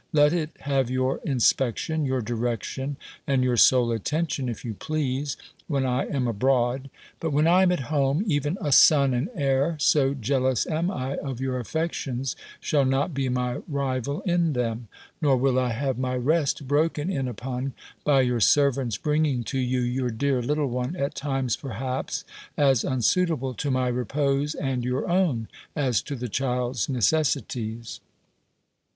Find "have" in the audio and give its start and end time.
0.61-0.89, 15.69-15.99